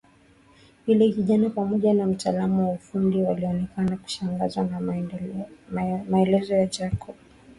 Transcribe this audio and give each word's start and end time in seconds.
Yule 0.87 1.11
kijana 1.11 1.49
pamoja 1.49 1.93
na 1.93 2.07
mtaalamu 2.07 2.69
wa 2.69 2.75
ufundi 2.75 3.21
walionekana 3.23 3.97
kushangazwa 3.97 4.63
na 4.63 4.79
maelezo 6.09 6.55
ya 6.55 6.65
Jacob 6.67 7.15